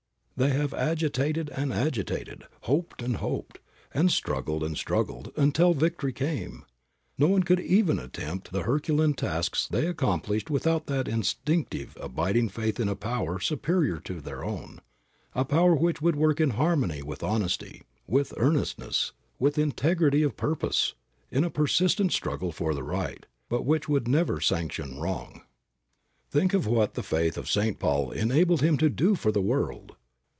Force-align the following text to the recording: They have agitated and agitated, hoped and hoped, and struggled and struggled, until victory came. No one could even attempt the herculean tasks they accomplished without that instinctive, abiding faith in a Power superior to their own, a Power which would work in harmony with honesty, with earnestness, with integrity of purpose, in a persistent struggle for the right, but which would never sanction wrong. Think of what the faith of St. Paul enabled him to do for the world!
They 0.37 0.53
have 0.53 0.73
agitated 0.73 1.51
and 1.51 1.71
agitated, 1.71 2.45
hoped 2.61 3.03
and 3.03 3.17
hoped, 3.17 3.59
and 3.93 4.09
struggled 4.09 4.63
and 4.63 4.75
struggled, 4.75 5.31
until 5.35 5.75
victory 5.75 6.11
came. 6.13 6.65
No 7.15 7.27
one 7.27 7.43
could 7.43 7.59
even 7.59 7.99
attempt 7.99 8.51
the 8.51 8.63
herculean 8.63 9.13
tasks 9.13 9.67
they 9.67 9.85
accomplished 9.85 10.49
without 10.49 10.87
that 10.87 11.07
instinctive, 11.07 11.95
abiding 12.01 12.49
faith 12.49 12.79
in 12.79 12.89
a 12.89 12.95
Power 12.95 13.39
superior 13.39 13.99
to 13.99 14.19
their 14.19 14.43
own, 14.43 14.81
a 15.35 15.45
Power 15.45 15.75
which 15.75 16.01
would 16.01 16.15
work 16.15 16.41
in 16.41 16.51
harmony 16.51 17.03
with 17.03 17.21
honesty, 17.21 17.83
with 18.07 18.33
earnestness, 18.37 19.11
with 19.37 19.59
integrity 19.59 20.23
of 20.23 20.37
purpose, 20.37 20.95
in 21.29 21.43
a 21.43 21.51
persistent 21.51 22.11
struggle 22.13 22.51
for 22.51 22.73
the 22.73 22.81
right, 22.83 23.27
but 23.47 23.61
which 23.63 23.87
would 23.87 24.07
never 24.07 24.41
sanction 24.41 24.97
wrong. 24.99 25.41
Think 26.31 26.55
of 26.55 26.65
what 26.65 26.95
the 26.95 27.03
faith 27.03 27.37
of 27.37 27.47
St. 27.47 27.77
Paul 27.77 28.09
enabled 28.09 28.61
him 28.63 28.75
to 28.79 28.89
do 28.89 29.13
for 29.13 29.31
the 29.31 29.39
world! 29.41 29.93